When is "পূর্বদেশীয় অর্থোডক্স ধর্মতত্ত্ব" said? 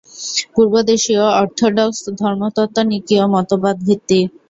0.53-2.77